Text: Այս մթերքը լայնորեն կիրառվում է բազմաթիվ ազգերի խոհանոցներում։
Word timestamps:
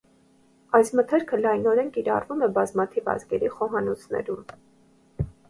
Այս 0.77 0.87
մթերքը 0.99 1.39
լայնորեն 1.41 1.91
կիրառվում 1.99 2.41
է 2.47 2.49
բազմաթիվ 2.57 3.13
ազգերի 3.15 3.53
խոհանոցներում։ 3.59 4.43